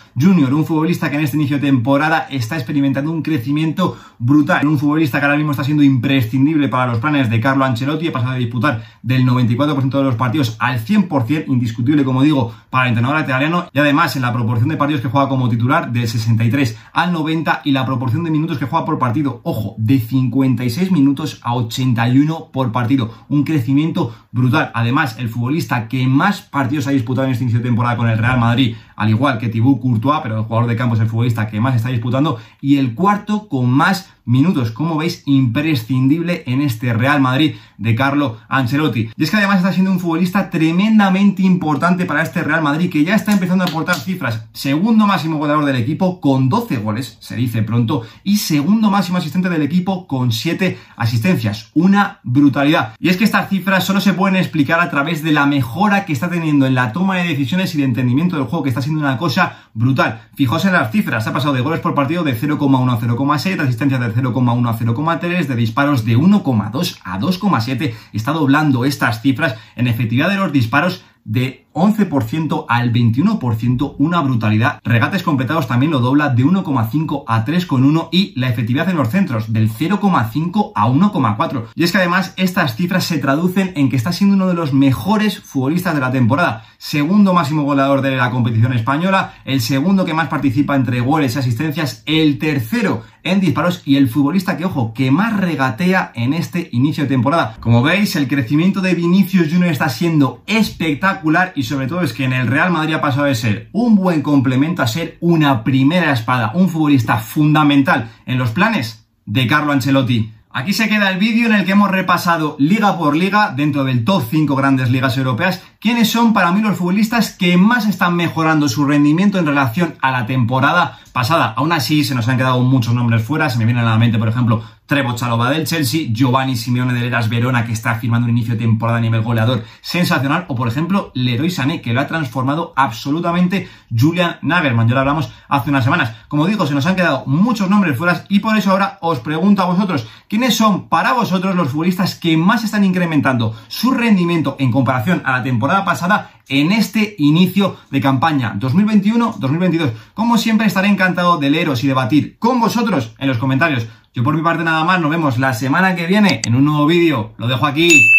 Junior, 0.21 0.53
un 0.53 0.67
futbolista 0.67 1.09
que 1.09 1.19
en 1.19 1.23
este 1.23 1.37
inicio 1.37 1.59
de 1.59 1.69
temporada 1.69 2.27
está 2.31 2.57
experimentando 2.57 3.13
un 3.13 3.23
crecimiento 3.23 3.97
brutal. 4.19 4.67
Un 4.67 4.81
futbolista 4.81 5.21
que 5.21 5.27
ahora 5.27 5.37
mismo 5.37 5.53
está 5.53 5.63
siendo 5.63 5.85
imprescindible 5.85 6.69
para 6.69 6.91
los 6.91 6.99
planes 6.99 7.31
de 7.31 7.41
Carlo 7.41 7.65
Ancelotti. 7.65 8.09
Ha 8.09 8.13
pasado 8.13 8.33
de 8.33 8.41
disputar 8.41 8.83
del 9.03 9.25
94% 9.25 9.89
de 9.89 10.03
los 10.03 10.17
partidos 10.17 10.57
al 10.59 10.85
100%, 10.85 11.45
indiscutible, 11.47 12.05
como 12.05 12.25
digo, 12.25 12.53
para 12.71 12.87
el 12.87 12.89
entrenador 12.89 13.21
italiano. 13.23 13.69
Y 13.73 13.79
además, 13.79 14.17
en 14.17 14.23
la 14.23 14.33
proporción 14.33 14.69
de 14.69 14.77
partidos 14.77 15.01
que 15.01 15.09
juega 15.09 15.29
como 15.29 15.49
titular, 15.49 15.93
del 15.93 16.09
63 16.09 16.77
al 16.93 17.13
90 17.13 17.20
y 17.65 17.73
la 17.73 17.85
proporción 17.85 18.25
de 18.25 18.31
minutos 18.31 18.59
que 18.59 18.67
juega 18.67 18.85
por 18.85 18.99
partido, 18.99 19.41
ojo, 19.45 19.75
de 19.79 19.99
56 19.99 20.91
minutos 20.91 21.41
a 21.43 21.55
81 21.55 22.51
por 22.53 22.73
partido. 22.73 23.11
Un 23.29 23.45
crecimiento 23.45 24.15
brutal. 24.33 24.71
Además, 24.75 25.17
el 25.19 25.29
futbolista 25.29 25.89
que 25.89 26.07
más 26.07 26.41
partidos 26.41 26.87
ha 26.87 26.91
disputado 26.91 27.27
en 27.27 27.33
este 27.33 27.45
inicio 27.45 27.61
de 27.61 27.67
temporada 27.67 27.97
con 27.97 28.09
el 28.09 28.19
Real 28.19 28.39
Madrid, 28.39 28.77
al 28.97 29.11
igual 29.11 29.39
que 29.39 29.49
Thibaut 29.49 29.81
Courtois, 29.81 30.21
pero 30.23 30.39
el 30.39 30.45
jugador 30.45 30.69
de 30.69 30.77
campo 30.77 30.95
es 30.95 31.01
el 31.01 31.09
futbolista 31.09 31.49
que 31.49 31.61
más 31.61 31.77
está 31.77 31.89
disputando, 31.89 32.39
y 32.61 32.79
el 32.79 32.95
cuarto 32.95 33.49
con 33.49 33.71
más 33.71 34.13
minutos, 34.25 34.71
como 34.71 34.97
veis, 34.97 35.23
imprescindible 35.27 36.45
en 36.47 36.61
este 36.61 36.93
Real 36.93 37.21
Madrid 37.21 37.55
de 37.79 37.95
Carlo 37.95 38.39
Ancelotti. 38.49 39.11
Y 39.17 39.25
es 39.25 39.31
que 39.31 39.37
además 39.37 39.59
está 39.59 39.73
siendo 39.73 39.91
un 39.91 40.01
futbolista 40.01 40.51
tremendamente 40.51 41.43
importante 41.43 42.05
para 42.05 42.23
este 42.23 42.43
Real 42.43 42.63
Madrid, 42.63 42.91
que 42.91 43.05
ya 43.05 43.15
está 43.15 43.33
empezando 43.33 43.65
a 43.65 43.69
aportar 43.69 43.97
cifras. 43.97 44.47
Segundo 44.53 45.07
máximo 45.07 45.39
goleador 45.39 45.65
del 45.65 45.77
equipo 45.77 46.21
con 46.21 46.49
12 46.49 46.77
goles, 46.79 47.17
se 47.21 47.37
dice 47.37 47.63
pronto, 47.63 48.03
y 48.25 48.37
segundo 48.37 48.91
máximo 48.91 49.19
asistente 49.19 49.49
del 49.49 49.63
equipo 49.63 50.07
con 50.07 50.33
7 50.33 50.79
asistencias. 50.97 51.71
Una 51.75 52.21
brutalidad. 52.23 52.95
Y 52.99 53.09
es 53.09 53.17
que 53.17 53.25
estas 53.25 53.49
cifras 53.49 53.85
solo 53.85 54.01
se 54.01 54.15
pueden 54.15 54.37
explicar 54.37 54.81
a 54.81 54.91
través 54.91 55.23
de 55.23 55.33
la 55.33 55.47
mejora 55.47 56.05
que 56.05 56.13
está 56.13 56.29
teniendo 56.29 56.67
en 56.67 56.75
la 56.75 56.93
toma 56.93 57.17
de 57.17 57.29
decisiones 57.29 57.75
y 57.75 57.79
de 57.79 57.85
entendimiento 57.85 58.37
del 58.37 58.47
juego, 58.47 58.63
que 58.63 58.69
está 58.69 58.83
siendo 58.83 59.01
una 59.01 59.19
cosa 59.19 59.70
brutal. 59.75 60.23
Fijaos 60.35 60.65
en 60.65 60.73
las 60.73 60.91
cifras, 60.91 61.27
ha 61.27 61.33
pasado 61.33 61.55
de 61.55 61.61
goles 61.61 61.81
por 61.81 61.95
partido 61.95 62.25
de 62.25 62.39
0,1 62.39 62.93
a 62.93 62.99
0,7, 62.99 63.61
asistencias 63.61 64.01
de 64.01 64.15
0,1 64.15 64.69
a 64.69 64.79
0,3, 64.79 65.47
de 65.47 65.57
disparos 65.57 66.05
de 66.05 66.17
1,2 66.17 66.99
a 67.05 67.19
2,7. 67.19 67.95
Está 68.13 68.33
doblando 68.33 68.85
estas 68.85 69.23
cifras 69.23 69.57
en 69.77 69.87
efectividad 69.87 70.29
de 70.29 70.37
los 70.37 70.53
disparos 70.53 71.05
de 71.25 71.67
11% 71.73 72.67
al 72.69 72.93
21%, 72.93 73.95
una 73.99 74.21
brutalidad. 74.21 74.81
Regates 74.85 75.23
completados 75.23 75.69
también 75.69 75.93
lo 75.93 76.01
dobla 76.01 76.31
de 76.31 76.45
1,5 76.45 77.25
a 77.27 77.45
3,1 77.45 78.09
y 78.11 78.33
la 78.39 78.49
efectividad 78.49 78.89
en 78.89 78.97
los 78.97 79.09
centros 79.09 79.53
del 79.53 79.71
0,5 79.71 80.73
a 80.75 80.89
1,4. 80.89 81.65
Y 81.75 81.85
es 81.85 81.93
que 81.93 81.99
además 81.99 82.35
estas 82.37 82.77
cifras 82.77 83.05
se 83.05 83.19
traducen 83.19 83.73
en 83.77 83.89
que 83.89 83.97
está 83.97 84.13
siendo 84.13 84.37
uno 84.37 84.49
de 84.49 84.55
los 84.55 84.73
mejores 84.73 85.41
futbolistas 85.41 85.95
de 85.95 86.01
la 86.01 86.11
temporada. 86.11 86.65
Segundo 86.79 87.35
máximo 87.35 87.63
goleador 87.63 88.01
de 88.01 88.17
la 88.17 88.31
competición 88.31 88.73
española, 88.73 89.35
el 89.45 89.61
segundo 89.61 90.05
que 90.05 90.15
más 90.15 90.29
participa 90.29 90.77
entre 90.77 91.01
goles 91.01 91.37
y 91.37 91.39
asistencias, 91.39 92.03
el 92.07 92.39
tercero 92.39 93.03
en 93.23 93.41
disparos 93.41 93.83
y 93.85 93.97
el 93.97 94.09
futbolista 94.09 94.57
que, 94.57 94.65
ojo, 94.65 94.93
que 94.95 95.11
más 95.11 95.39
regatea 95.39 96.13
en 96.15 96.33
este 96.33 96.69
inicio 96.73 97.05
de 97.05 97.11
temporada. 97.11 97.57
Como 97.61 97.83
veis, 97.83 98.17
el 98.17 98.29
crecimiento 98.29 98.81
de 98.81 98.95
Vinicius 98.95 99.53
Junior 99.53 99.71
está 99.71 99.89
siendo 99.89 100.43
espectacular 100.47 101.53
y 101.55 101.60
sobre 101.63 101.87
todo 101.87 102.03
es 102.03 102.13
que 102.13 102.25
en 102.25 102.33
el 102.33 102.47
Real 102.47 102.71
Madrid 102.71 102.95
ha 102.95 103.01
pasado 103.01 103.27
de 103.27 103.35
ser 103.35 103.69
un 103.73 103.97
buen 103.97 104.23
complemento 104.23 104.83
a 104.83 104.87
ser 104.87 105.17
una 105.21 105.65
primera 105.65 106.13
espada, 106.13 106.53
un 106.55 106.69
futbolista 106.69 107.19
fundamental 107.19 108.11
en 108.27 108.39
los 108.39 108.51
planes 108.51 109.07
de 109.27 109.47
Carlo 109.47 109.73
Ancelotti. 109.73 110.33
Aquí 110.53 110.73
se 110.73 110.89
queda 110.89 111.11
el 111.11 111.19
vídeo 111.19 111.47
en 111.47 111.55
el 111.55 111.65
que 111.65 111.73
hemos 111.73 111.91
repasado 111.91 112.57
liga 112.59 112.99
por 112.99 113.17
liga 113.17 113.53
dentro 113.57 113.85
del 113.85 114.05
top 114.05 114.25
5 114.29 114.57
grandes 114.57 114.91
ligas 114.91 115.17
europeas 115.17 115.63
quiénes 115.81 116.11
son 116.11 116.35
para 116.35 116.53
mí 116.53 116.61
los 116.61 116.77
futbolistas 116.77 117.31
que 117.31 117.57
más 117.57 117.89
están 117.89 118.15
mejorando 118.15 118.69
su 118.69 118.85
rendimiento 118.85 119.39
en 119.39 119.47
relación 119.47 119.95
a 120.03 120.11
la 120.11 120.27
temporada 120.27 120.99
pasada. 121.13 121.55
Aún 121.57 121.73
así, 121.73 122.05
se 122.05 122.15
nos 122.15 122.29
han 122.29 122.37
quedado 122.37 122.61
muchos 122.61 122.95
nombres 122.95 123.23
fuera. 123.23 123.49
Se 123.49 123.59
me 123.59 123.65
viene 123.65 123.81
a 123.81 123.85
la 123.85 123.99
mente, 123.99 124.19
por 124.19 124.29
ejemplo, 124.29 124.63
Trevo 124.91 125.15
Chalova 125.15 125.51
del 125.51 125.67
Chelsea, 125.67 126.09
Giovanni 126.13 126.57
Simeone 126.57 126.93
de 126.93 127.07
Eras 127.07 127.29
Verona, 127.29 127.65
que 127.65 127.73
está 127.73 127.95
firmando 127.95 128.25
un 128.25 128.37
inicio 128.37 128.55
de 128.55 128.61
temporada 128.61 128.99
a 128.99 129.01
nivel 129.01 129.23
goleador 129.23 129.65
sensacional, 129.81 130.47
o 130.49 130.57
por 130.57 130.67
ejemplo, 130.67 131.13
Leroy 131.15 131.49
Sané, 131.49 131.81
que 131.81 131.93
lo 131.93 132.01
ha 132.01 132.09
transformado 132.09 132.73
absolutamente 132.75 133.69
Julian 133.97 134.39
Nagelsmann. 134.43 134.89
Ya 134.89 134.95
lo 134.95 135.01
hablamos 135.01 135.31
hace 135.49 135.71
unas 135.71 135.85
semanas. 135.85 136.13
Como 136.27 136.47
digo, 136.47 136.67
se 136.67 136.75
nos 136.75 136.87
han 136.87 136.97
quedado 136.97 137.25
muchos 137.27 137.71
nombres 137.71 137.97
fuera 137.97 138.25
y 138.29 138.41
por 138.41 138.57
eso 138.57 138.73
ahora 138.73 138.99
os 139.01 139.21
pregunto 139.21 139.63
a 139.63 139.67
vosotros, 139.67 140.09
¿quiénes 140.29 140.57
son 140.57 140.89
para 140.89 141.13
vosotros 141.13 141.55
los 141.55 141.69
futbolistas 141.69 142.17
que 142.17 142.37
más 142.37 142.65
están 142.65 142.83
incrementando 142.83 143.55
su 143.69 143.93
rendimiento 143.93 144.57
en 144.59 144.73
comparación 144.73 145.23
a 145.25 145.33
la 145.33 145.45
pasada 145.85 146.33
en 146.49 146.73
este 146.73 147.15
inicio 147.19 147.77
de 147.91 148.01
campaña 148.01 148.55
2021-2022. 148.59 149.93
Como 150.15 150.37
siempre 150.37 150.67
estaré 150.67 150.89
encantado 150.89 151.39
de 151.39 151.51
leeros 151.51 151.83
y 151.85 151.87
debatir 151.87 152.39
con 152.39 152.61
vosotros 152.61 153.15
en 153.19 153.29
los 153.29 153.39
comentarios. 153.39 153.87
Yo 154.13 154.25
por 154.25 154.35
mi 154.35 154.43
parte 154.43 154.65
nada 154.65 154.85
más, 154.85 155.01
nos 155.01 155.11
vemos 155.11 155.39
la 155.39 155.55
semana 155.55 155.95
que 155.95 156.07
viene 156.07 156.41
en 156.45 156.57
un 156.57 156.65
nuevo 156.65 156.87
vídeo. 156.87 157.33
Lo 157.39 157.47
dejo 157.47 157.67
aquí. 157.67 158.11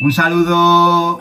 Un 0.00 0.12
saludo. 0.12 1.20